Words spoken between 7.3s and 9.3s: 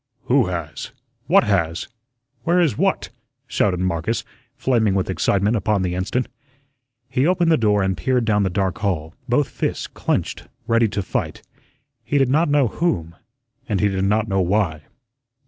the door and peered down the dark hall,